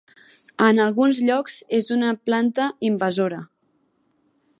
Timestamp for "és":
1.79-1.91